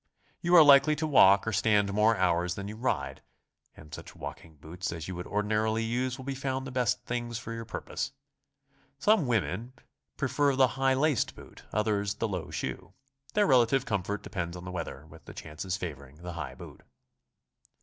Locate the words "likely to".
0.63-1.05